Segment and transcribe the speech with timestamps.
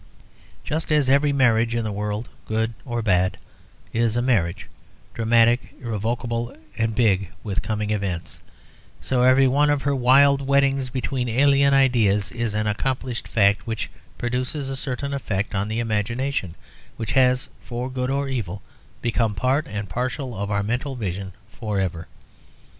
[0.63, 3.37] Just as every marriage in the world, good or bad,
[3.93, 4.67] is a marriage,
[5.13, 8.39] dramatic, irrevocable, and big with coming events,
[8.99, 13.91] so every one of her wild weddings between alien ideas is an accomplished fact which
[14.17, 16.55] produces a certain effect on the imagination,
[16.97, 18.63] which has for good or evil
[19.03, 22.07] become part and parcel of our mental vision forever.